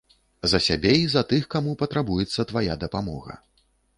[0.53, 3.37] За сябе і за тых, каму патрабуецца твая дапамога.